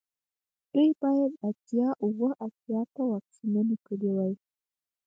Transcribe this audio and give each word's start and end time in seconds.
دوی 0.73 0.91
باید 1.01 1.31
اتیا 1.47 1.89
اوه 2.05 2.29
اتیا 2.45 2.81
ته 2.93 3.01
واکسینونه 3.11 3.75
کړي 3.85 4.09
وای 4.15 4.33